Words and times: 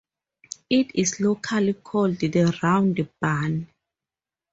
It 0.67 0.95
is 0.95 1.19
locally 1.19 1.73
called 1.73 2.17
"the 2.17 2.57
round 2.63 3.07
barn". 3.19 3.67